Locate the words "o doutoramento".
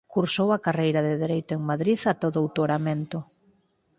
2.29-3.17